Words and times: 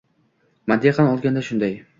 Mantiqan 0.73 1.13
olganda 1.13 1.47
shunday. 1.51 1.81